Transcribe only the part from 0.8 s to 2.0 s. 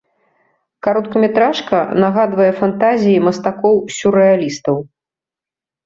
Кароткаметражка